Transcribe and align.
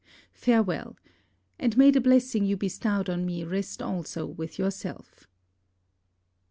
Farewel! 0.33 0.97
and 1.59 1.77
may 1.77 1.91
the 1.91 2.01
blessing 2.01 2.43
you 2.43 2.57
bestowed 2.57 3.07
on 3.07 3.23
me 3.23 3.43
rest 3.43 3.83
also 3.83 4.25
with 4.25 4.57
yourself. 4.57 5.27